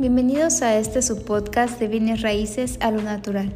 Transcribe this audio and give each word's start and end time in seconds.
Bienvenidos 0.00 0.62
a 0.62 0.76
este 0.78 1.02
subpodcast 1.02 1.80
de 1.80 1.88
Bienes 1.88 2.22
Raíces 2.22 2.78
a 2.80 2.92
lo 2.92 3.02
Natural. 3.02 3.52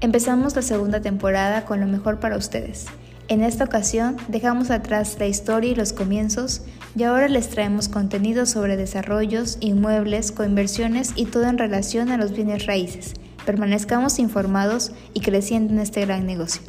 Empezamos 0.00 0.56
la 0.56 0.62
segunda 0.62 1.02
temporada 1.02 1.66
con 1.66 1.80
lo 1.80 1.86
mejor 1.86 2.18
para 2.18 2.38
ustedes. 2.38 2.86
En 3.28 3.42
esta 3.42 3.64
ocasión 3.64 4.16
dejamos 4.28 4.70
atrás 4.70 5.18
la 5.18 5.26
historia 5.26 5.72
y 5.72 5.74
los 5.74 5.92
comienzos 5.92 6.62
y 6.96 7.02
ahora 7.02 7.28
les 7.28 7.50
traemos 7.50 7.90
contenido 7.90 8.46
sobre 8.46 8.78
desarrollos, 8.78 9.58
inmuebles, 9.60 10.32
coinversiones 10.32 11.12
y 11.14 11.26
todo 11.26 11.44
en 11.44 11.58
relación 11.58 12.10
a 12.10 12.16
los 12.16 12.32
bienes 12.32 12.64
raíces. 12.64 13.12
Permanezcamos 13.44 14.18
informados 14.18 14.92
y 15.12 15.20
creciendo 15.20 15.74
en 15.74 15.80
este 15.80 16.06
gran 16.06 16.24
negocio. 16.24 16.62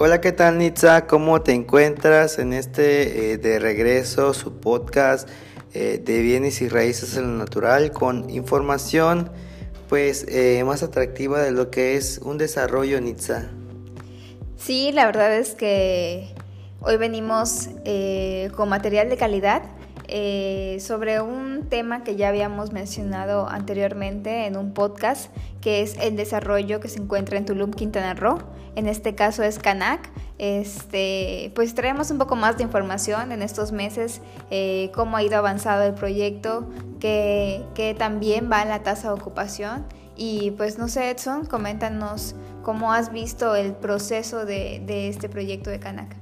Hola, 0.00 0.20
¿qué 0.20 0.30
tal 0.30 0.58
Nitza? 0.58 1.08
¿Cómo 1.08 1.42
te 1.42 1.52
encuentras 1.52 2.38
en 2.38 2.52
este 2.52 3.32
eh, 3.32 3.36
de 3.36 3.58
regreso, 3.58 4.32
su 4.32 4.60
podcast 4.60 5.28
eh, 5.74 6.00
de 6.00 6.20
bienes 6.20 6.62
y 6.62 6.68
raíces 6.68 7.16
en 7.16 7.24
lo 7.24 7.36
natural 7.36 7.90
con 7.90 8.30
información 8.30 9.28
pues 9.88 10.24
eh, 10.28 10.62
más 10.64 10.84
atractiva 10.84 11.42
de 11.42 11.50
lo 11.50 11.72
que 11.72 11.96
es 11.96 12.20
un 12.22 12.38
desarrollo 12.38 13.00
Nitza? 13.00 13.48
Sí, 14.56 14.92
la 14.92 15.04
verdad 15.06 15.34
es 15.34 15.56
que 15.56 16.32
hoy 16.80 16.96
venimos 16.96 17.68
con 18.54 18.68
material 18.68 19.08
de 19.08 19.16
calidad 19.16 19.62
eh, 20.08 20.78
sobre 20.80 21.20
un 21.20 21.68
tema 21.68 22.02
que 22.02 22.16
ya 22.16 22.28
habíamos 22.28 22.72
mencionado 22.72 23.48
anteriormente 23.48 24.46
en 24.46 24.56
un 24.56 24.72
podcast, 24.72 25.30
que 25.60 25.82
es 25.82 25.96
el 25.98 26.16
desarrollo 26.16 26.80
que 26.80 26.88
se 26.88 26.98
encuentra 26.98 27.38
en 27.38 27.44
Tulum, 27.44 27.70
Quintana 27.70 28.14
Roo. 28.14 28.38
En 28.74 28.86
este 28.86 29.14
caso 29.14 29.42
es 29.42 29.58
Canac. 29.58 30.10
Este, 30.38 31.52
pues 31.54 31.74
traemos 31.74 32.10
un 32.10 32.18
poco 32.18 32.36
más 32.36 32.56
de 32.56 32.62
información 32.62 33.32
en 33.32 33.42
estos 33.42 33.72
meses, 33.72 34.20
eh, 34.50 34.90
cómo 34.94 35.16
ha 35.16 35.22
ido 35.22 35.36
avanzado 35.36 35.84
el 35.84 35.94
proyecto, 35.94 36.68
que, 37.00 37.62
que 37.74 37.94
también 37.94 38.48
va 38.50 38.64
la 38.64 38.82
tasa 38.82 39.08
de 39.08 39.14
ocupación. 39.14 39.84
Y 40.16 40.52
pues 40.52 40.78
no 40.78 40.88
sé, 40.88 41.10
Edson, 41.10 41.44
coméntanos 41.44 42.34
cómo 42.62 42.92
has 42.92 43.12
visto 43.12 43.54
el 43.54 43.72
proceso 43.72 44.44
de, 44.44 44.82
de 44.86 45.08
este 45.08 45.28
proyecto 45.28 45.70
de 45.70 45.80
Canac. 45.80 46.16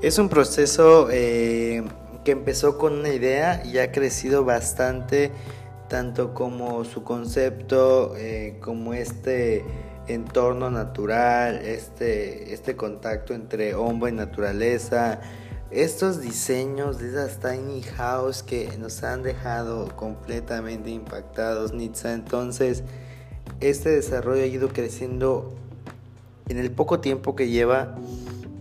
Es 0.00 0.18
un 0.18 0.28
proceso 0.28 1.08
eh, 1.10 1.82
que 2.28 2.32
empezó 2.32 2.76
con 2.76 2.92
una 2.92 3.08
idea 3.08 3.62
y 3.64 3.78
ha 3.78 3.90
crecido 3.90 4.44
bastante, 4.44 5.30
tanto 5.88 6.34
como 6.34 6.84
su 6.84 7.02
concepto, 7.02 8.14
eh, 8.18 8.58
como 8.60 8.92
este 8.92 9.64
entorno 10.08 10.70
natural, 10.70 11.62
este, 11.64 12.52
este 12.52 12.76
contacto 12.76 13.32
entre 13.32 13.74
hombre 13.74 14.10
y 14.10 14.14
naturaleza, 14.14 15.22
estos 15.70 16.20
diseños 16.20 16.98
de 16.98 17.08
esas 17.08 17.40
tiny 17.40 17.80
house 17.96 18.42
que 18.42 18.76
nos 18.76 19.02
han 19.02 19.22
dejado 19.22 19.96
completamente 19.96 20.90
impactados, 20.90 21.72
Nitsa. 21.72 22.12
Entonces, 22.12 22.82
este 23.60 23.88
desarrollo 23.88 24.42
ha 24.42 24.46
ido 24.46 24.68
creciendo 24.68 25.54
en 26.50 26.58
el 26.58 26.70
poco 26.72 27.00
tiempo 27.00 27.34
que 27.34 27.48
lleva 27.48 27.94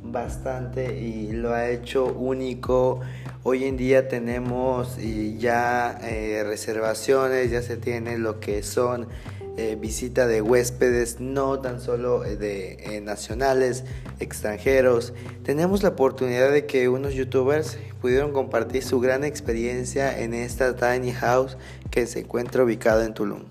bastante 0.06 1.02
y 1.02 1.34
lo 1.34 1.54
ha 1.54 1.68
hecho 1.68 2.06
único. 2.06 3.02
Hoy 3.50 3.64
en 3.64 3.78
día 3.78 4.10
tenemos 4.10 4.98
ya 5.38 5.98
eh, 6.04 6.44
reservaciones, 6.46 7.50
ya 7.50 7.62
se 7.62 7.78
tiene 7.78 8.18
lo 8.18 8.42
que 8.42 8.62
son 8.62 9.08
eh, 9.56 9.78
visita 9.80 10.28
de 10.28 10.42
huéspedes, 10.42 11.22
no 11.22 11.58
tan 11.62 11.80
solo 11.80 12.26
eh, 12.26 12.36
de 12.36 13.00
nacionales, 13.06 13.86
extranjeros. 14.20 15.14
Tenemos 15.46 15.82
la 15.82 15.90
oportunidad 15.92 16.52
de 16.52 16.66
que 16.66 16.90
unos 16.90 17.14
youtubers 17.14 17.80
pudieron 18.02 18.34
compartir 18.34 18.84
su 18.84 19.00
gran 19.00 19.24
experiencia 19.24 20.20
en 20.20 20.34
esta 20.34 20.76
tiny 20.76 21.14
house 21.14 21.56
que 21.90 22.06
se 22.06 22.20
encuentra 22.20 22.66
ubicada 22.66 23.06
en 23.06 23.14
Tulum. 23.14 23.44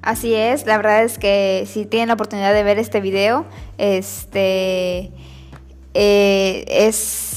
Así 0.00 0.32
es, 0.32 0.64
la 0.64 0.76
verdad 0.76 1.02
es 1.02 1.18
que 1.18 1.66
si 1.66 1.86
tienen 1.86 2.06
la 2.06 2.14
oportunidad 2.14 2.54
de 2.54 2.62
ver 2.62 2.78
este 2.78 3.00
video, 3.00 3.46
este 3.78 5.10
eh, 5.94 6.64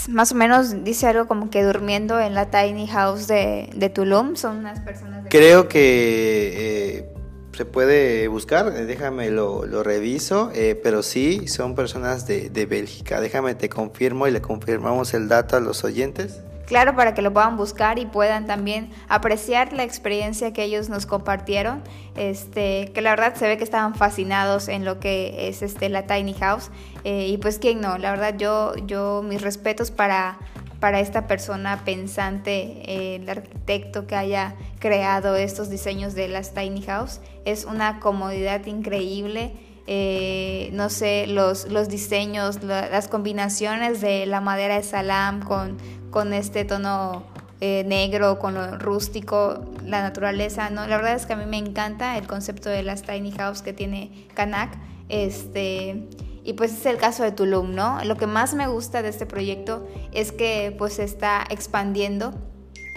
más 0.07 0.31
o 0.31 0.35
menos, 0.35 0.83
dice 0.83 1.07
algo 1.07 1.27
como 1.27 1.49
que 1.49 1.63
durmiendo 1.63 2.19
en 2.19 2.33
la 2.33 2.49
tiny 2.49 2.87
house 2.87 3.27
de, 3.27 3.69
de 3.75 3.89
Tulum. 3.89 4.35
Son 4.35 4.57
unas 4.57 4.79
personas... 4.79 5.25
Creo 5.29 5.67
que 5.67 6.99
eh, 6.99 7.09
se 7.53 7.65
puede 7.65 8.27
buscar, 8.27 8.73
eh, 8.75 8.85
déjame 8.85 9.29
lo, 9.29 9.65
lo 9.65 9.83
reviso, 9.83 10.51
pero 10.83 11.03
sí, 11.03 11.47
son 11.47 11.75
personas 11.75 12.27
de, 12.27 12.49
de 12.49 12.65
Bélgica. 12.65 13.19
Déjame 13.21 13.55
te 13.55 13.69
confirmo 13.69 14.27
y 14.27 14.31
le 14.31 14.41
confirmamos 14.41 15.13
el 15.13 15.27
dato 15.27 15.57
a 15.57 15.59
los 15.59 15.83
oyentes. 15.83 16.41
Claro, 16.67 16.97
para 16.97 17.13
que 17.13 17.21
lo 17.21 17.31
puedan 17.31 17.55
buscar 17.55 17.97
y 17.97 18.05
puedan 18.05 18.45
también 18.45 18.89
apreciar 19.07 19.71
la 19.71 19.83
experiencia 19.83 20.51
que 20.51 20.63
ellos 20.63 20.89
nos 20.89 21.05
compartieron, 21.05 21.81
este, 22.17 22.91
que 22.93 23.01
la 23.01 23.11
verdad 23.11 23.35
se 23.35 23.47
ve 23.47 23.57
que 23.57 23.63
estaban 23.63 23.95
fascinados 23.95 24.67
en 24.67 24.83
lo 24.83 24.99
que 24.99 25.47
es 25.47 25.61
este, 25.61 25.87
la 25.87 26.07
Tiny 26.07 26.33
House. 26.33 26.69
Eh, 27.05 27.27
y 27.27 27.37
pues 27.37 27.57
quién 27.57 27.79
no, 27.79 27.97
la 27.97 28.11
verdad 28.11 28.35
yo, 28.37 28.75
yo 28.85 29.23
mis 29.23 29.41
respetos 29.41 29.91
para, 29.91 30.39
para 30.81 30.99
esta 30.99 31.25
persona 31.25 31.83
pensante, 31.85 32.81
eh, 32.83 33.15
el 33.15 33.29
arquitecto 33.29 34.05
que 34.05 34.17
haya 34.17 34.55
creado 34.79 35.37
estos 35.37 35.69
diseños 35.69 36.15
de 36.15 36.27
las 36.27 36.53
Tiny 36.53 36.81
House. 36.81 37.21
Es 37.45 37.63
una 37.63 38.01
comodidad 38.01 38.65
increíble. 38.65 39.53
Eh, 39.89 40.69
no 40.73 40.89
sé, 40.89 41.27
los, 41.27 41.69
los 41.69 41.87
diseños, 41.87 42.61
las 42.61 43.07
combinaciones 43.07 44.01
de 44.01 44.25
la 44.25 44.41
madera 44.41 44.75
de 44.75 44.83
salam 44.83 45.41
con, 45.41 45.77
con 46.11 46.33
este 46.33 46.65
tono 46.65 47.23
eh, 47.61 47.83
negro, 47.87 48.37
con 48.37 48.53
lo 48.53 48.77
rústico, 48.77 49.65
la 49.85 50.01
naturaleza, 50.01 50.69
¿no? 50.69 50.85
La 50.87 50.97
verdad 50.97 51.15
es 51.15 51.25
que 51.25 51.33
a 51.33 51.35
mí 51.37 51.45
me 51.45 51.57
encanta 51.57 52.17
el 52.17 52.27
concepto 52.27 52.69
de 52.69 52.83
las 52.83 53.01
tiny 53.01 53.31
house 53.31 53.61
que 53.61 53.73
tiene 53.73 54.27
Kanak, 54.33 54.77
este... 55.09 56.07
Y 56.43 56.53
pues 56.53 56.71
es 56.71 56.85
el 56.85 56.95
caso 56.95 57.23
de 57.23 57.33
Tulum, 57.33 57.75
¿no? 57.75 58.01
Lo 58.05 58.15
que 58.15 58.25
más 58.25 58.53
me 58.53 58.67
gusta 58.67 59.01
de 59.01 59.09
este 59.09 59.25
proyecto 59.25 59.85
es 60.13 60.31
que 60.31 60.73
pues 60.77 60.93
se 60.93 61.03
está 61.03 61.43
expandiendo, 61.49 62.33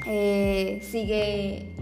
eh, 0.06 0.86
sigue 0.88 1.74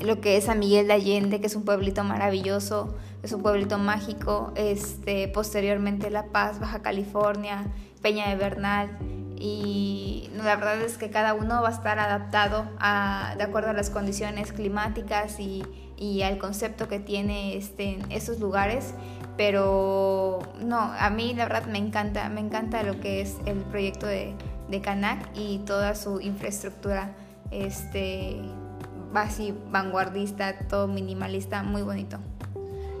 lo 0.00 0.20
que 0.20 0.36
es 0.36 0.44
San 0.44 0.58
Miguel 0.58 0.86
de 0.86 0.94
Allende, 0.94 1.40
que 1.40 1.48
es 1.48 1.56
un 1.56 1.64
pueblito 1.64 2.02
maravilloso, 2.02 2.94
es 3.22 3.32
un 3.32 3.42
pueblito 3.42 3.78
mágico, 3.78 4.52
este, 4.56 5.28
posteriormente 5.28 6.10
La 6.10 6.26
Paz, 6.26 6.58
Baja 6.60 6.82
California, 6.82 7.66
Peña 8.00 8.28
de 8.28 8.36
Bernal, 8.36 8.98
y 9.44 10.30
la 10.36 10.54
verdad 10.54 10.80
es 10.80 10.98
que 10.98 11.10
cada 11.10 11.34
uno 11.34 11.62
va 11.62 11.68
a 11.68 11.72
estar 11.72 11.98
adaptado 11.98 12.64
a, 12.78 13.34
de 13.36 13.42
acuerdo 13.42 13.70
a 13.70 13.72
las 13.72 13.90
condiciones 13.90 14.52
climáticas 14.52 15.40
y, 15.40 15.64
y 15.96 16.22
al 16.22 16.38
concepto 16.38 16.86
que 16.86 17.00
tiene 17.00 17.56
este, 17.56 17.98
esos 18.10 18.38
lugares. 18.38 18.94
Pero 19.36 20.40
no, 20.60 20.78
a 20.78 21.10
mí 21.10 21.34
la 21.34 21.44
verdad 21.44 21.66
me 21.66 21.78
encanta, 21.78 22.28
me 22.28 22.40
encanta 22.40 22.84
lo 22.84 23.00
que 23.00 23.20
es 23.20 23.36
el 23.46 23.58
proyecto 23.58 24.06
de, 24.06 24.34
de 24.68 24.80
Canac 24.80 25.30
y 25.34 25.58
toda 25.60 25.94
su 25.94 26.20
infraestructura 26.20 27.14
este, 27.50 28.40
así 29.14 29.54
vanguardista, 29.70 30.68
todo 30.68 30.86
minimalista, 30.86 31.62
muy 31.62 31.82
bonito. 31.82 32.18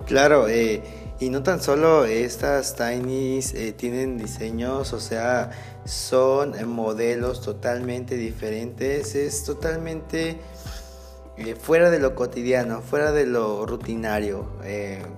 Claro, 0.06 0.48
eh, 0.48 0.82
y 1.20 1.30
no 1.30 1.42
tan 1.42 1.62
solo 1.62 2.04
estas 2.04 2.74
Tinys 2.74 3.54
eh, 3.54 3.72
tienen 3.72 4.18
diseños, 4.18 4.92
o 4.92 5.00
sea, 5.00 5.50
son 5.84 6.58
eh, 6.58 6.64
modelos 6.64 7.40
totalmente 7.40 8.16
diferentes, 8.16 9.14
es 9.14 9.44
totalmente 9.44 10.38
fuera 11.60 11.90
de 11.90 11.98
lo 11.98 12.14
cotidiano, 12.14 12.82
fuera 12.82 13.10
de 13.10 13.26
lo 13.26 13.64
rutinario. 13.64 14.46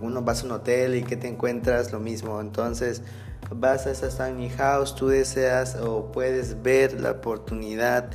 uno 0.01 0.23
vas 0.23 0.43
a 0.43 0.47
un 0.47 0.53
hotel 0.53 0.95
y 0.95 1.03
que 1.03 1.17
te 1.17 1.29
encuentras 1.29 1.93
lo 1.93 1.99
mismo, 1.99 2.41
entonces 2.41 3.03
vas 3.51 3.87
a 3.87 3.91
esa 3.91 4.09
tiny 4.09 4.49
house, 4.51 4.95
tú 4.95 5.09
deseas 5.09 5.77
o 5.77 6.13
puedes 6.13 6.63
ver 6.63 7.01
la 7.01 7.11
oportunidad 7.13 8.11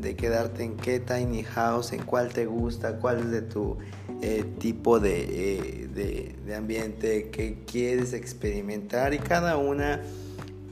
de 0.00 0.16
quedarte 0.16 0.64
en 0.64 0.76
qué 0.76 1.00
tiny 1.00 1.42
house, 1.42 1.92
en 1.92 2.02
cuál 2.02 2.32
te 2.32 2.46
gusta, 2.46 2.96
cuál 2.96 3.20
es 3.20 3.30
de 3.30 3.42
tu 3.42 3.76
eh, 4.22 4.44
tipo 4.58 4.98
eh, 4.98 5.88
de, 5.92 6.34
de, 6.44 6.54
ambiente 6.54 7.30
que 7.30 7.58
quieres 7.66 8.12
experimentar 8.12 9.14
y 9.14 9.18
cada 9.18 9.56
una 9.56 10.02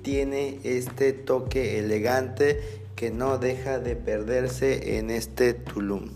tiene 0.02 0.58
este 0.64 1.12
toque 1.12 1.78
elegante 1.78 2.60
que 2.96 3.10
no 3.10 3.38
deja 3.38 3.78
de 3.78 3.96
perderse 3.96 4.98
en 4.98 5.10
este 5.10 5.54
Tulum. 5.54 6.10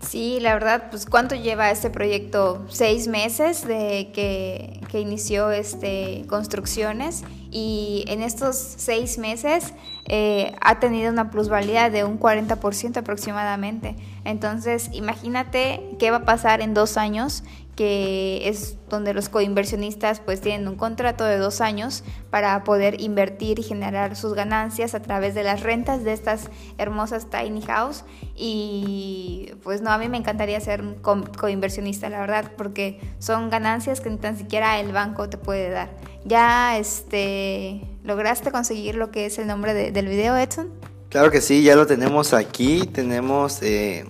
Sí, 0.00 0.38
la 0.40 0.54
verdad, 0.54 0.90
pues 0.90 1.06
¿cuánto 1.06 1.34
lleva 1.34 1.70
este 1.70 1.90
proyecto? 1.90 2.64
Seis 2.68 3.08
meses 3.08 3.66
de 3.66 4.10
que, 4.14 4.80
que 4.90 5.00
inició 5.00 5.50
este, 5.50 6.24
construcciones 6.28 7.24
y 7.50 8.04
en 8.08 8.22
estos 8.22 8.56
seis 8.56 9.18
meses 9.18 9.72
eh, 10.06 10.54
ha 10.60 10.80
tenido 10.80 11.10
una 11.10 11.30
plusvalía 11.30 11.90
de 11.90 12.04
un 12.04 12.18
40% 12.18 12.98
aproximadamente. 12.98 13.96
Entonces, 14.24 14.90
imagínate 14.92 15.96
qué 15.98 16.10
va 16.10 16.18
a 16.18 16.24
pasar 16.24 16.60
en 16.60 16.74
dos 16.74 16.96
años 16.96 17.42
que 17.76 18.48
es 18.48 18.78
donde 18.88 19.14
los 19.14 19.28
coinversionistas 19.28 20.20
pues 20.20 20.40
tienen 20.40 20.68
un 20.68 20.76
contrato 20.76 21.24
de 21.24 21.38
dos 21.38 21.60
años 21.60 22.04
para 22.30 22.62
poder 22.62 23.00
invertir 23.00 23.58
y 23.58 23.62
generar 23.62 24.14
sus 24.14 24.34
ganancias 24.34 24.94
a 24.94 25.02
través 25.02 25.34
de 25.34 25.42
las 25.42 25.62
rentas 25.62 26.04
de 26.04 26.12
estas 26.12 26.50
hermosas 26.78 27.28
tiny 27.30 27.62
house 27.62 28.04
y 28.36 29.52
pues 29.64 29.80
no, 29.82 29.90
a 29.90 29.98
mí 29.98 30.08
me 30.08 30.18
encantaría 30.18 30.60
ser 30.60 30.84
coinversionista 31.02 32.08
la 32.08 32.20
verdad 32.20 32.52
porque 32.56 33.00
son 33.18 33.50
ganancias 33.50 34.00
que 34.00 34.10
ni 34.10 34.18
tan 34.18 34.38
siquiera 34.38 34.78
el 34.78 34.92
banco 34.92 35.28
te 35.28 35.38
puede 35.38 35.70
dar. 35.70 35.90
¿Ya 36.24 36.78
este, 36.78 37.93
lograste 38.04 38.52
conseguir 38.52 38.94
lo 38.94 39.10
que 39.10 39.26
es 39.26 39.38
el 39.38 39.46
nombre 39.46 39.90
del 39.90 40.06
video 40.06 40.36
Edson? 40.36 40.70
Claro 41.08 41.30
que 41.30 41.40
sí, 41.40 41.62
ya 41.62 41.74
lo 41.74 41.86
tenemos 41.86 42.34
aquí, 42.34 42.86
tenemos 42.92 43.62
eh, 43.62 44.04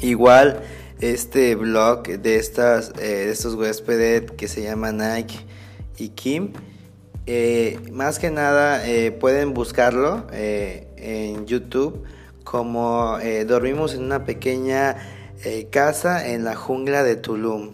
igual 0.00 0.62
este 1.00 1.54
blog 1.56 2.04
de, 2.04 2.36
estas, 2.36 2.92
eh, 2.98 3.26
de 3.26 3.30
estos 3.30 3.54
huéspedes 3.54 4.30
que 4.32 4.48
se 4.48 4.62
llama 4.62 4.92
Nike 4.92 5.38
y 5.98 6.10
Kim. 6.10 6.52
Eh, 7.26 7.80
más 7.92 8.18
que 8.18 8.30
nada 8.30 8.82
pueden 9.18 9.52
buscarlo 9.52 10.28
en 10.32 11.44
YouTube 11.46 12.04
como 12.44 13.18
dormimos 13.48 13.94
en 13.94 14.04
una 14.04 14.24
pequeña 14.24 14.96
casa 15.70 16.28
en 16.28 16.44
la 16.44 16.54
jungla 16.54 17.02
de 17.02 17.16
Tulum. 17.16 17.72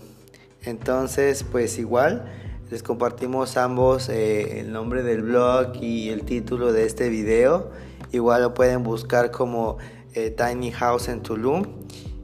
Entonces 0.64 1.44
pues 1.44 1.78
igual 1.78 2.24
les 2.72 2.82
compartimos 2.82 3.58
ambos 3.58 4.08
el 4.08 4.72
nombre 4.72 5.02
del 5.02 5.20
blog 5.20 5.76
y 5.82 6.08
el 6.08 6.24
título 6.24 6.72
de 6.72 6.86
este 6.86 7.10
video. 7.10 7.70
Igual 8.12 8.40
lo 8.40 8.54
pueden 8.54 8.82
buscar 8.82 9.30
como 9.30 9.76
Tiny 10.14 10.72
House 10.72 11.08
en 11.08 11.22
Tulum. 11.22 11.66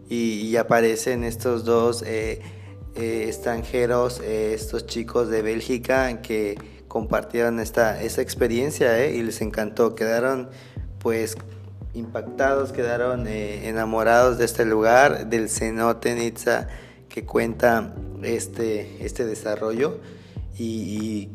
Y, 0.09 0.57
aparecen 0.57 1.23
estos 1.23 1.67
dos 1.67 2.03
eh, 2.03 2.41
eh, 2.97 3.25
extranjeros, 3.27 4.21
eh, 4.21 4.55
estos 4.55 4.87
chicos 4.87 5.29
de 5.29 5.43
Bélgica 5.43 6.23
que 6.23 6.57
compartieron 6.89 7.61
esta, 7.61 8.03
esta 8.03 8.23
experiencia 8.23 9.07
y 9.07 9.23
les 9.23 9.43
encantó, 9.43 9.95
quedaron 9.95 10.49
pues 10.99 11.37
impactados, 11.93 12.73
quedaron 12.73 13.27
enamorados 13.27 14.39
de 14.39 14.47
este 14.47 14.65
lugar, 14.65 15.27
del 15.27 15.51
cenote 15.51 16.15
Nizza 16.15 16.69
que 17.11 17.27
cuenta 17.27 17.93
este, 18.23 19.05
este 19.05 19.27
desarrollo 19.27 20.01
y 20.59 21.31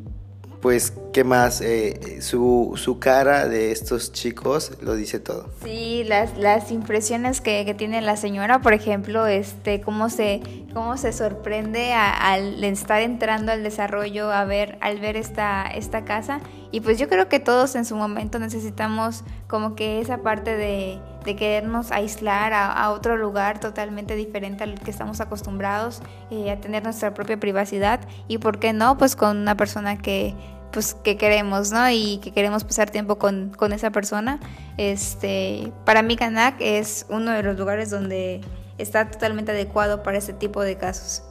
pues, 0.63 0.93
¿qué 1.11 1.25
más? 1.25 1.59
Eh, 1.59 2.21
su, 2.21 2.71
su, 2.77 2.97
cara 2.97 3.49
de 3.49 3.73
estos 3.73 4.13
chicos 4.13 4.71
lo 4.81 4.95
dice 4.95 5.19
todo. 5.19 5.49
Sí, 5.61 6.05
las, 6.05 6.37
las 6.37 6.71
impresiones 6.71 7.41
que, 7.41 7.65
que, 7.65 7.73
tiene 7.73 7.99
la 7.99 8.15
señora, 8.15 8.61
por 8.61 8.71
ejemplo, 8.71 9.27
este, 9.27 9.81
cómo 9.81 10.09
se, 10.09 10.41
cómo 10.73 10.95
se 10.95 11.11
sorprende 11.11 11.91
al 11.91 12.63
estar 12.63 13.01
entrando 13.01 13.51
al 13.51 13.61
desarrollo, 13.61 14.31
a 14.31 14.45
ver, 14.45 14.77
al 14.79 15.01
ver 15.01 15.17
esta, 15.17 15.67
esta 15.67 16.05
casa. 16.05 16.39
Y 16.73 16.81
pues 16.81 16.97
yo 16.97 17.07
creo 17.07 17.29
que 17.29 17.39
todos 17.39 17.75
en 17.75 17.85
su 17.85 17.95
momento 17.95 18.39
necesitamos 18.39 19.23
como 19.47 19.75
que 19.75 20.01
esa 20.01 20.23
parte 20.23 20.57
de, 20.57 20.99
querernos 21.37 21.91
aislar 21.91 22.51
a, 22.51 22.89
otro 22.89 23.15
lugar 23.15 23.59
totalmente 23.59 24.15
diferente 24.15 24.63
al 24.63 24.79
que 24.79 24.89
estamos 24.89 25.21
acostumbrados, 25.21 26.01
eh, 26.31 26.49
a 26.49 26.59
tener 26.59 26.83
nuestra 26.83 27.13
propia 27.13 27.39
privacidad 27.39 27.99
y, 28.27 28.39
¿por 28.39 28.57
qué 28.57 28.73
no? 28.73 28.97
Pues 28.97 29.15
con 29.15 29.37
una 29.37 29.55
persona 29.55 29.99
que 29.99 30.33
pues 30.71 30.95
que 30.95 31.15
queremos, 31.15 31.71
¿no? 31.71 31.87
Y 31.91 32.17
que 32.23 32.31
queremos 32.31 32.63
pasar 32.63 32.89
tiempo 32.89 33.19
con, 33.19 33.51
con 33.55 33.71
esa 33.71 33.91
persona. 33.91 34.39
Este, 34.77 35.71
para 35.85 36.01
mí 36.01 36.15
Kanak 36.15 36.55
es 36.59 37.05
uno 37.07 37.29
de 37.33 37.43
los 37.43 37.55
lugares 37.55 37.91
donde 37.91 38.41
está 38.79 39.11
totalmente 39.11 39.51
adecuado 39.51 40.01
para 40.01 40.17
este 40.17 40.33
tipo 40.33 40.63
de 40.63 40.75
casos. 40.75 41.21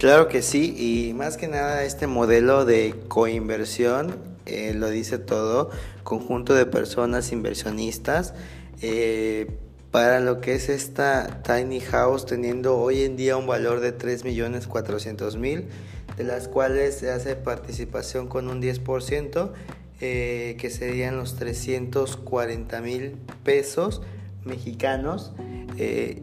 Claro 0.00 0.28
que 0.28 0.40
sí, 0.40 0.74
y 0.78 1.12
más 1.12 1.36
que 1.36 1.46
nada 1.46 1.84
este 1.84 2.06
modelo 2.06 2.64
de 2.64 2.94
coinversión 3.08 4.16
eh, 4.46 4.72
lo 4.74 4.88
dice 4.88 5.18
todo, 5.18 5.68
conjunto 6.04 6.54
de 6.54 6.64
personas 6.64 7.32
inversionistas 7.32 8.32
eh, 8.80 9.58
para 9.90 10.20
lo 10.20 10.40
que 10.40 10.54
es 10.54 10.70
esta 10.70 11.42
tiny 11.42 11.80
house 11.80 12.24
teniendo 12.24 12.78
hoy 12.78 13.02
en 13.02 13.18
día 13.18 13.36
un 13.36 13.46
valor 13.46 13.80
de 13.80 13.94
3.400.000 13.94 15.64
de 16.16 16.24
las 16.24 16.48
cuales 16.48 16.94
se 16.94 17.10
hace 17.10 17.36
participación 17.36 18.26
con 18.26 18.48
un 18.48 18.62
10%, 18.62 19.52
eh, 20.00 20.56
que 20.58 20.70
serían 20.70 21.18
los 21.18 21.36
340 21.36 22.80
mil 22.80 23.16
pesos 23.44 24.00
mexicanos 24.46 25.34
eh, 25.76 26.22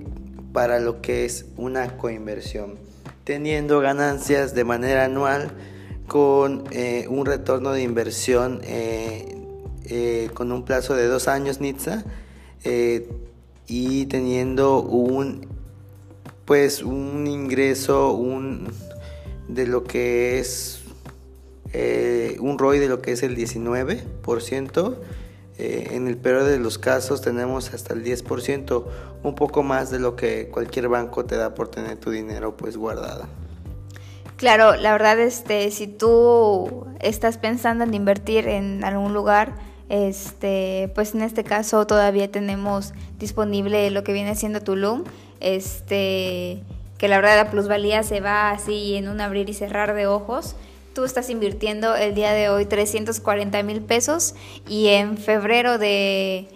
para 0.52 0.80
lo 0.80 1.00
que 1.04 1.26
es 1.26 1.46
una 1.58 1.96
coinversión, 1.98 2.80
teniendo 3.28 3.82
ganancias 3.82 4.56
de 4.56 4.64
manera 4.64 5.04
anual 5.04 5.52
con 6.08 6.64
eh, 6.72 7.06
un 7.10 7.26
retorno 7.26 7.74
de 7.74 7.82
inversión 7.84 8.62
con 10.34 10.52
un 10.52 10.64
plazo 10.64 10.96
de 10.96 11.08
dos 11.08 11.28
años 11.28 11.60
NITSA 11.60 12.06
y 13.68 14.06
teniendo 14.06 14.82
un 14.82 15.48
pues 16.48 16.82
un 16.82 17.28
ingreso, 17.28 18.14
un, 18.14 18.70
de 19.50 19.68
lo 19.68 19.84
que 19.84 20.40
es 20.40 20.80
eh, 21.74 22.38
un 22.40 22.58
ROI 22.58 22.80
de 22.80 22.88
lo 22.88 23.02
que 23.02 23.12
es 23.12 23.22
el 23.22 23.36
19%. 23.36 24.96
Eh, 25.60 25.90
en 25.94 26.08
el 26.08 26.18
peor 26.18 26.44
de 26.44 26.60
los 26.60 26.78
casos 26.78 27.22
tenemos 27.22 27.74
hasta 27.74 27.94
el 27.94 28.04
10%, 28.04 28.86
un 29.24 29.36
poco 29.36 29.64
más 29.64 29.90
de 29.90 30.00
lo 30.00 30.16
que 30.16 30.50
cualquier 30.50 30.88
banco 30.88 31.26
te 31.26 31.36
da 31.36 31.56
por 31.56 31.70
tener 31.70 31.98
tu 31.98 32.12
dinero 32.12 32.56
pues 32.56 32.78
guardado. 32.78 33.26
Claro, 34.36 34.76
la 34.76 34.92
verdad 34.92 35.20
este 35.20 35.72
si 35.72 35.88
tú 35.88 36.86
estás 37.00 37.40
pensando 37.40 37.84
en 37.84 37.94
invertir 37.96 38.48
en 38.48 38.84
algún 38.84 39.14
lugar, 39.14 39.56
este, 39.90 40.92
pues 40.94 41.16
en 41.16 41.22
este 41.24 41.44
caso 41.44 41.88
todavía 41.88 42.30
tenemos 42.30 42.94
disponible 43.18 43.90
lo 43.90 44.04
que 44.04 44.14
viene 44.14 44.36
siendo 44.36 44.62
Tulum, 44.62 45.06
este 45.40 46.62
que 46.98 47.08
la 47.08 47.18
verdad 47.18 47.38
la 47.38 47.52
plusvalía 47.52 48.04
se 48.04 48.22
va 48.22 48.50
así 48.50 48.96
en 48.96 49.08
un 49.08 49.22
abrir 49.22 49.50
y 49.50 49.54
cerrar 49.54 49.94
de 49.94 50.08
ojos. 50.08 50.56
Tú 50.98 51.06
estás 51.06 51.30
invirtiendo 51.30 51.96
el 51.96 52.16
día 52.16 52.32
de 52.32 52.50
hoy 52.50 52.66
340 52.66 53.62
mil 53.62 53.82
pesos 53.82 54.34
y 54.68 54.88
en 54.88 55.20
febrero 55.20 55.78
de, 55.78 56.48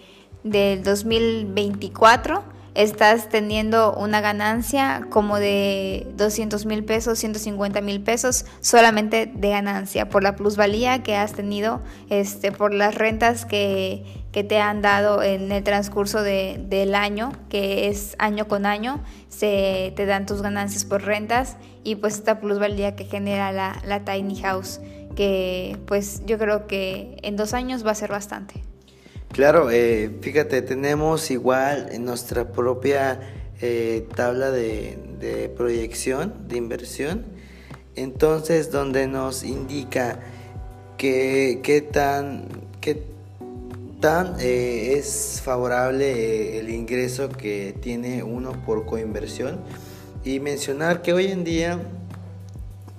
del 0.42 0.82
2024 0.82 2.42
estás 2.74 3.28
teniendo 3.28 3.94
una 3.94 4.20
ganancia 4.20 5.06
como 5.10 5.38
de 5.38 6.06
200 6.16 6.64
mil 6.66 6.84
pesos, 6.84 7.18
150 7.18 7.80
mil 7.80 8.00
pesos 8.00 8.46
solamente 8.60 9.26
de 9.26 9.50
ganancia 9.50 10.08
por 10.08 10.22
la 10.22 10.36
plusvalía 10.36 11.02
que 11.02 11.16
has 11.16 11.32
tenido, 11.32 11.82
este, 12.08 12.52
por 12.52 12.72
las 12.72 12.94
rentas 12.94 13.44
que, 13.44 14.04
que 14.32 14.42
te 14.42 14.58
han 14.58 14.80
dado 14.80 15.22
en 15.22 15.52
el 15.52 15.62
transcurso 15.62 16.22
de, 16.22 16.64
del 16.68 16.94
año, 16.94 17.32
que 17.50 17.88
es 17.88 18.16
año 18.18 18.48
con 18.48 18.64
año, 18.64 19.00
se 19.28 19.92
te 19.96 20.06
dan 20.06 20.24
tus 20.26 20.40
ganancias 20.40 20.84
por 20.84 21.02
rentas 21.02 21.56
y 21.84 21.96
pues 21.96 22.14
esta 22.14 22.40
plusvalía 22.40 22.96
que 22.96 23.04
genera 23.04 23.52
la, 23.52 23.82
la 23.84 24.04
tiny 24.04 24.40
house, 24.40 24.80
que 25.14 25.76
pues 25.86 26.22
yo 26.24 26.38
creo 26.38 26.66
que 26.66 27.16
en 27.22 27.36
dos 27.36 27.52
años 27.52 27.86
va 27.86 27.90
a 27.90 27.94
ser 27.94 28.10
bastante. 28.10 28.71
Claro, 29.32 29.70
eh, 29.70 30.10
fíjate, 30.20 30.60
tenemos 30.60 31.30
igual 31.30 31.88
en 31.90 32.04
nuestra 32.04 32.52
propia 32.52 33.18
eh, 33.62 34.06
tabla 34.14 34.50
de, 34.50 35.50
proyección, 35.56 36.48
de 36.48 36.58
inversión, 36.58 37.24
entonces 37.96 38.70
donde 38.70 39.06
nos 39.06 39.42
indica 39.42 40.20
que 40.98 41.88
tan, 41.90 42.48
tan 44.00 44.36
eh, 44.38 44.98
es 44.98 45.40
favorable 45.42 46.58
el 46.58 46.68
ingreso 46.68 47.30
que 47.30 47.74
tiene 47.80 48.22
uno 48.22 48.52
por 48.66 48.84
coinversión. 48.84 49.60
Y 50.24 50.40
mencionar 50.40 51.00
que 51.00 51.14
hoy 51.14 51.28
en 51.28 51.42
día 51.42 51.78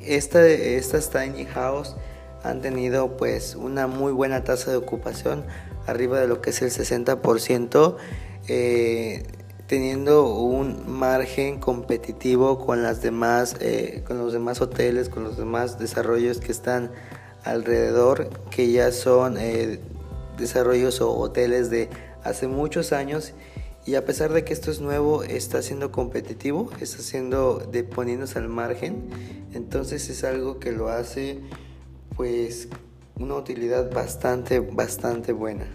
esta, 0.01 0.43
estas 0.47 1.11
tiny 1.11 1.45
house 1.45 1.95
han 2.43 2.61
tenido 2.61 3.17
pues 3.17 3.55
una 3.55 3.85
muy 3.85 4.11
buena 4.11 4.43
tasa 4.43 4.71
de 4.71 4.77
ocupación 4.77 5.43
arriba 5.87 6.19
de 6.19 6.27
lo 6.27 6.41
que 6.41 6.51
es 6.51 6.61
el 6.61 6.71
60% 6.71 7.95
eh, 8.47 9.23
teniendo 9.67 10.27
un 10.33 10.91
margen 10.91 11.59
competitivo 11.59 12.65
con 12.65 12.83
las 12.83 13.01
demás 13.01 13.55
con 14.05 14.17
los 14.17 14.33
demás 14.33 14.61
hoteles 14.61 15.09
con 15.09 15.23
los 15.23 15.37
demás 15.37 15.79
desarrollos 15.79 16.39
que 16.39 16.51
están 16.51 16.91
alrededor 17.43 18.29
que 18.49 18.71
ya 18.71 18.91
son 18.91 19.37
desarrollos 20.37 21.01
o 21.01 21.11
hoteles 21.11 21.69
de 21.69 21.89
hace 22.23 22.47
muchos 22.47 22.93
años. 22.93 23.33
Y 23.85 23.95
a 23.95 24.05
pesar 24.05 24.31
de 24.31 24.45
que 24.45 24.53
esto 24.53 24.71
es 24.71 24.79
nuevo 24.79 25.23
está 25.23 25.61
siendo 25.61 25.91
competitivo, 25.91 26.71
está 26.79 27.01
siendo 27.01 27.57
de 27.57 27.83
poniéndose 27.83 28.39
al 28.39 28.47
margen, 28.47 29.09
entonces 29.53 30.09
es 30.09 30.23
algo 30.23 30.59
que 30.59 30.71
lo 30.71 30.87
hace 30.87 31.39
pues 32.15 32.69
una 33.15 33.35
utilidad 33.35 33.91
bastante 33.91 34.59
bastante 34.59 35.33
buena. 35.33 35.65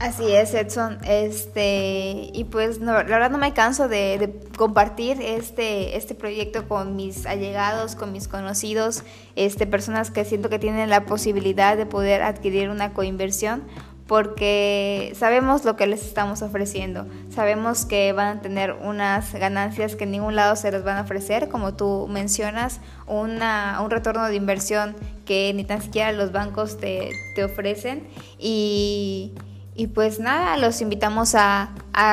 Así 0.00 0.32
es, 0.32 0.54
Edson. 0.54 0.98
Este, 1.04 2.30
y 2.32 2.44
pues 2.44 2.78
la 2.78 3.02
verdad 3.02 3.30
no 3.30 3.38
me 3.38 3.52
canso 3.52 3.88
de, 3.88 4.40
compartir 4.56 5.20
este, 5.20 5.96
este 5.96 6.14
proyecto 6.14 6.68
con 6.68 6.94
mis 6.94 7.26
allegados, 7.26 7.96
con 7.96 8.12
mis 8.12 8.28
conocidos, 8.28 9.02
este, 9.34 9.66
personas 9.66 10.12
que 10.12 10.24
siento 10.24 10.50
que 10.50 10.60
tienen 10.60 10.88
la 10.88 11.04
posibilidad 11.04 11.76
de 11.76 11.84
poder 11.84 12.22
adquirir 12.22 12.70
una 12.70 12.92
coinversión 12.92 13.64
porque 14.08 15.12
sabemos 15.16 15.64
lo 15.64 15.76
que 15.76 15.86
les 15.86 16.04
estamos 16.04 16.42
ofreciendo, 16.42 17.06
sabemos 17.30 17.84
que 17.84 18.12
van 18.12 18.38
a 18.38 18.40
tener 18.40 18.72
unas 18.72 19.32
ganancias 19.34 19.94
que 19.94 20.04
en 20.04 20.10
ningún 20.10 20.34
lado 20.34 20.56
se 20.56 20.72
les 20.72 20.82
van 20.82 20.96
a 20.96 21.02
ofrecer, 21.02 21.48
como 21.48 21.74
tú 21.74 22.08
mencionas, 22.10 22.80
una, 23.06 23.78
un 23.80 23.90
retorno 23.90 24.26
de 24.26 24.34
inversión 24.34 24.96
que 25.24 25.52
ni 25.54 25.62
tan 25.62 25.82
siquiera 25.82 26.10
los 26.10 26.32
bancos 26.32 26.78
te, 26.78 27.10
te 27.36 27.44
ofrecen. 27.44 28.08
Y 28.38 29.34
y 29.78 29.86
pues 29.86 30.18
nada, 30.18 30.56
los 30.56 30.80
invitamos 30.80 31.36
a, 31.36 31.70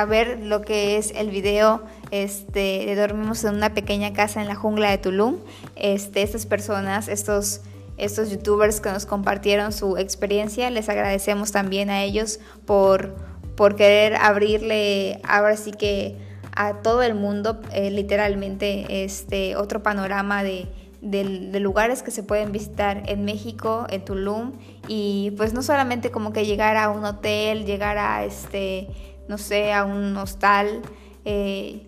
ver 0.07 0.39
lo 0.43 0.61
que 0.61 0.97
es 0.97 1.11
el 1.15 1.31
video 1.31 1.81
este, 2.11 2.85
de 2.85 2.95
Dormimos 2.95 3.43
en 3.43 3.55
una 3.55 3.73
pequeña 3.73 4.13
casa 4.13 4.39
en 4.39 4.47
la 4.47 4.53
jungla 4.53 4.91
de 4.91 4.99
Tulum. 4.99 5.37
Este, 5.75 6.21
estas 6.21 6.45
personas, 6.45 7.07
estos, 7.07 7.61
estos 7.97 8.29
youtubers 8.29 8.81
que 8.81 8.91
nos 8.91 9.05
compartieron 9.05 9.71
su 9.71 9.97
experiencia, 9.97 10.69
les 10.69 10.89
agradecemos 10.89 11.51
también 11.51 11.89
a 11.89 12.03
ellos 12.03 12.39
por, 12.65 13.15
por 13.55 13.75
querer 13.75 14.15
abrirle 14.15 15.21
ahora 15.23 15.57
sí 15.57 15.71
que 15.71 16.17
a 16.55 16.81
todo 16.81 17.03
el 17.03 17.15
mundo 17.15 17.59
eh, 17.73 17.91
literalmente 17.91 19.03
este, 19.03 19.55
otro 19.55 19.83
panorama 19.83 20.43
de 20.43 20.67
de, 21.05 21.59
lugares 21.59 22.01
que 22.01 22.11
se 22.11 22.23
pueden 22.23 22.51
visitar 22.51 23.03
en 23.05 23.25
México, 23.25 23.85
en 23.89 24.03
Tulum, 24.03 24.53
y 24.87 25.31
pues 25.37 25.53
no 25.53 25.61
solamente 25.61 26.09
como 26.11 26.33
que 26.33 26.45
llegar 26.45 26.77
a 26.77 26.89
un 26.89 27.05
hotel, 27.05 27.65
llegar 27.65 27.97
a 27.97 28.25
este, 28.25 28.87
no 29.27 29.37
sé, 29.37 29.71
a 29.71 29.85
un 29.85 30.17
hostal, 30.17 30.81
eh, 31.23 31.85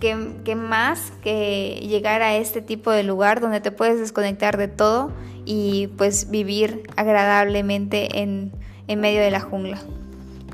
que, 0.00 0.54
más 0.56 1.12
que 1.22 1.86
llegar 1.86 2.22
a 2.22 2.36
este 2.36 2.62
tipo 2.62 2.90
de 2.90 3.02
lugar 3.04 3.40
donde 3.40 3.60
te 3.60 3.70
puedes 3.70 4.00
desconectar 4.00 4.56
de 4.56 4.68
todo 4.68 5.12
y 5.44 5.88
pues 5.98 6.30
vivir 6.30 6.82
agradablemente 6.96 8.20
en, 8.20 8.52
en 8.88 9.00
medio 9.00 9.20
de 9.20 9.30
la 9.30 9.40
jungla. 9.40 9.80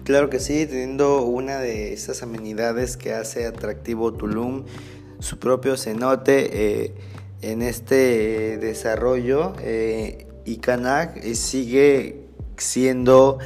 Claro 0.04 0.28
que 0.28 0.38
sí, 0.38 0.66
teniendo 0.66 1.22
una 1.22 1.58
de 1.58 1.92
esas 1.92 2.22
amenidades 2.22 2.96
que 2.96 3.12
hace 3.12 3.46
atractivo 3.46 4.12
Tulum, 4.12 4.64
su 5.18 5.38
propio 5.38 5.76
cenote, 5.76 6.84
eh, 6.84 6.94
en 7.42 7.62
este 7.62 8.58
desarrollo 8.58 9.54
eh, 9.60 10.26
y 10.44 10.56
Canac 10.56 11.16
eh, 11.22 11.34
sigue 11.34 12.26
siendo 12.56 13.38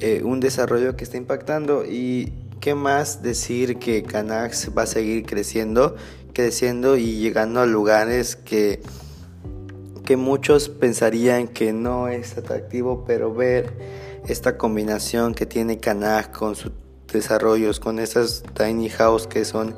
eh, 0.00 0.22
un 0.24 0.40
desarrollo 0.40 0.96
que 0.96 1.04
está 1.04 1.16
impactando 1.16 1.84
y 1.84 2.32
qué 2.60 2.74
más 2.74 3.22
decir 3.22 3.78
que 3.78 4.02
Canac 4.02 4.54
va 4.76 4.82
a 4.82 4.86
seguir 4.86 5.24
creciendo, 5.26 5.96
creciendo 6.32 6.96
y 6.96 7.18
llegando 7.18 7.60
a 7.60 7.66
lugares 7.66 8.36
que 8.36 8.80
que 10.06 10.16
muchos 10.16 10.68
pensarían 10.68 11.48
que 11.48 11.72
no 11.72 12.08
es 12.08 12.38
atractivo, 12.38 13.04
pero 13.06 13.34
ver 13.34 13.72
esta 14.28 14.56
combinación 14.56 15.34
que 15.34 15.46
tiene 15.46 15.78
Canac 15.78 16.30
con 16.30 16.54
sus 16.54 16.72
desarrollos, 17.12 17.80
con 17.80 17.98
esas 17.98 18.44
tiny 18.54 18.88
house 18.88 19.26
que 19.26 19.44
son 19.44 19.74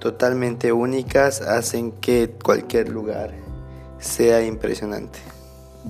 totalmente 0.00 0.72
únicas 0.72 1.42
hacen 1.42 1.92
que 1.92 2.30
cualquier 2.42 2.88
lugar 2.88 3.34
sea 3.98 4.42
impresionante. 4.42 5.18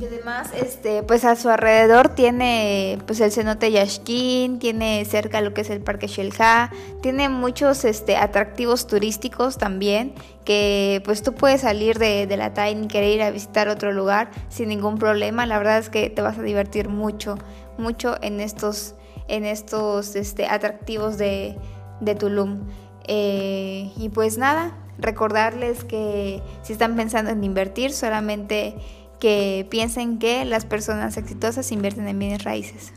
Y 0.00 0.04
además, 0.04 0.50
este, 0.54 1.02
pues 1.02 1.24
a 1.24 1.34
su 1.34 1.48
alrededor 1.48 2.10
tiene 2.10 2.98
pues 3.06 3.20
el 3.20 3.32
cenote 3.32 3.72
Yashkin, 3.72 4.60
tiene 4.60 5.04
cerca 5.04 5.40
lo 5.40 5.52
que 5.52 5.62
es 5.62 5.70
el 5.70 5.80
Parque 5.80 6.06
Shelha, 6.06 6.70
tiene 7.02 7.28
muchos 7.28 7.84
este, 7.84 8.16
atractivos 8.16 8.86
turísticos 8.86 9.58
también, 9.58 10.14
que 10.44 11.02
pues 11.04 11.22
tú 11.22 11.34
puedes 11.34 11.62
salir 11.62 11.98
de, 11.98 12.28
de 12.28 12.36
la 12.36 12.54
Tain 12.54 12.84
y 12.84 12.86
querer 12.86 13.12
ir 13.12 13.22
a 13.22 13.32
visitar 13.32 13.68
otro 13.68 13.90
lugar 13.90 14.30
sin 14.48 14.68
ningún 14.68 14.98
problema. 14.98 15.46
La 15.46 15.58
verdad 15.58 15.78
es 15.78 15.88
que 15.88 16.10
te 16.10 16.22
vas 16.22 16.38
a 16.38 16.42
divertir 16.42 16.88
mucho, 16.88 17.36
mucho 17.76 18.22
en 18.22 18.38
estos, 18.38 18.94
en 19.26 19.44
estos 19.44 20.14
este, 20.14 20.46
atractivos 20.46 21.18
de, 21.18 21.58
de 21.98 22.14
Tulum. 22.14 22.68
Eh, 23.08 23.90
y 23.96 24.10
pues 24.10 24.38
nada, 24.38 24.76
recordarles 24.98 25.82
que 25.82 26.42
si 26.62 26.72
están 26.72 26.94
pensando 26.94 27.30
en 27.30 27.42
invertir, 27.42 27.92
solamente 27.92 28.76
que 29.18 29.66
piensen 29.70 30.18
que 30.18 30.44
las 30.44 30.64
personas 30.64 31.16
exitosas 31.16 31.70
invierten 31.72 32.08
en 32.08 32.18
bienes 32.18 32.44
raíces. 32.44 32.92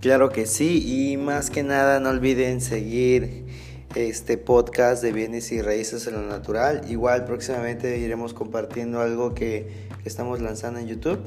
Claro 0.00 0.30
que 0.30 0.46
sí, 0.46 0.82
y 0.84 1.16
más 1.16 1.50
que 1.50 1.62
nada 1.62 2.00
no 2.00 2.10
olviden 2.10 2.60
seguir 2.60 3.46
este 3.94 4.38
podcast 4.38 5.02
de 5.02 5.12
bienes 5.12 5.52
y 5.52 5.62
raíces 5.62 6.06
en 6.06 6.14
lo 6.14 6.22
natural. 6.22 6.82
Igual 6.88 7.24
próximamente 7.24 7.98
iremos 7.98 8.34
compartiendo 8.34 9.00
algo 9.00 9.34
que, 9.34 9.90
estamos 10.04 10.40
lanzando 10.40 10.80
en 10.80 10.88
YouTube 10.88 11.20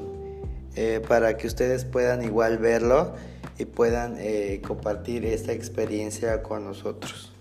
eh, 0.76 1.02
para 1.08 1.38
que 1.38 1.48
ustedes 1.48 1.86
puedan 1.86 2.22
igual 2.24 2.58
verlo 2.58 3.14
y 3.58 3.64
puedan 3.64 4.18
eh, 4.20 4.62
compartir 4.68 5.24
esta 5.26 5.54
experiencia 5.54 6.44
con 6.44 6.66
nosotros. 6.66 7.35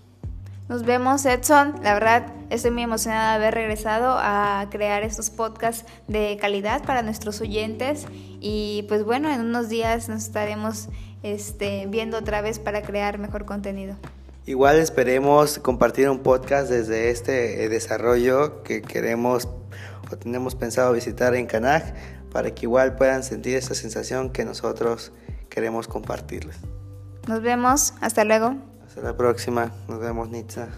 Nos 0.67 0.83
vemos, 0.83 1.23
Edson. 1.25 1.75
La 1.83 1.93
verdad, 1.93 2.25
estoy 2.49 2.71
muy 2.71 2.81
emocionada 2.81 3.31
de 3.31 3.35
haber 3.35 3.53
regresado 3.53 4.15
a 4.17 4.65
crear 4.71 5.03
estos 5.03 5.29
podcasts 5.29 5.85
de 6.07 6.37
calidad 6.41 6.83
para 6.83 7.03
nuestros 7.03 7.39
oyentes. 7.39 8.07
Y 8.41 8.83
pues 8.87 9.03
bueno, 9.03 9.31
en 9.31 9.41
unos 9.41 9.69
días 9.69 10.09
nos 10.09 10.23
estaremos 10.23 10.89
este, 11.21 11.85
viendo 11.87 12.17
otra 12.17 12.41
vez 12.41 12.57
para 12.57 12.81
crear 12.81 13.19
mejor 13.19 13.45
contenido. 13.45 13.95
Igual 14.47 14.77
esperemos 14.77 15.59
compartir 15.59 16.09
un 16.09 16.19
podcast 16.19 16.69
desde 16.69 17.11
este 17.11 17.63
eh, 17.63 17.69
desarrollo 17.69 18.63
que 18.63 18.81
queremos 18.81 19.47
o 20.11 20.17
tenemos 20.17 20.55
pensado 20.55 20.93
visitar 20.93 21.35
en 21.35 21.45
Canaj 21.45 21.83
para 22.31 22.53
que 22.53 22.65
igual 22.65 22.95
puedan 22.95 23.23
sentir 23.23 23.55
esa 23.55 23.75
sensación 23.75 24.31
que 24.31 24.45
nosotros 24.45 25.11
queremos 25.49 25.87
compartirles. 25.87 26.57
Nos 27.27 27.41
vemos, 27.41 27.93
hasta 28.01 28.23
luego. 28.23 28.55
Hasta 28.95 29.09
la 29.09 29.17
próxima. 29.17 29.73
Nos 29.89 29.99
vemos, 29.99 30.29
Nitza. 30.29 30.69